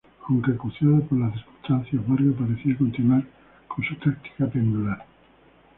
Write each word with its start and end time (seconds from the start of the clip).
Aunque 0.27 0.49
acuciado 0.49 0.99
por 1.01 1.19
las 1.19 1.31
circunstancias, 1.35 2.07
Vargas 2.07 2.33
parecía 2.39 2.75
continuar 2.75 3.23
con 3.67 3.85
su 3.85 3.95
táctica 3.97 4.47
pendular. 4.47 5.05